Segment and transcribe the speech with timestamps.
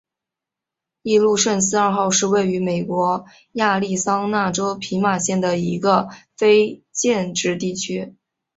[1.03, 8.15] 圣路易斯二号是位于美国亚利桑那州皮马县的一个非建制地区。